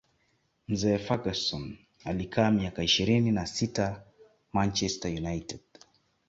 [0.67, 4.03] mzee Ferguson alikaa miaka ishirini na sita
[4.53, 5.59] manchester united